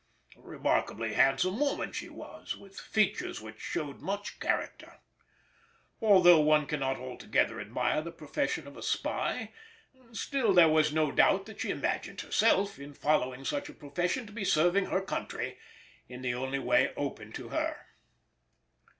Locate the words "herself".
12.21-12.79